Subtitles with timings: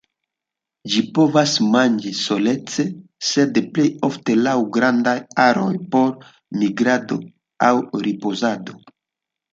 [0.91, 2.85] Ĝi povas manĝi solece
[3.33, 5.15] sed plej ofte laŭ grandaj
[5.47, 6.11] aroj por
[6.63, 7.19] migrado
[7.71, 7.75] aŭ
[8.09, 8.81] ripozado.